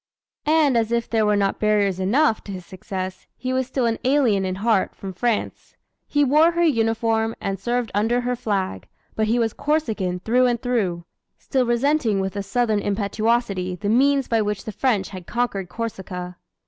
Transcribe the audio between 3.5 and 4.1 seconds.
was still an